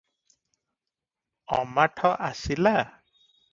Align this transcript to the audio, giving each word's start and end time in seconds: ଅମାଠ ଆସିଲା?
ଅମାଠ 1.59 2.15
ଆସିଲା? 2.31 2.75